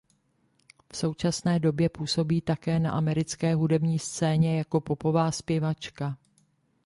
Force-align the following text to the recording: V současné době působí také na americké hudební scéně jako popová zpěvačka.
V 0.93 0.97
současné 0.97 1.59
době 1.59 1.89
působí 1.89 2.41
také 2.41 2.79
na 2.79 2.91
americké 2.91 3.55
hudební 3.55 3.99
scéně 3.99 4.57
jako 4.57 4.81
popová 4.81 5.31
zpěvačka. 5.31 6.17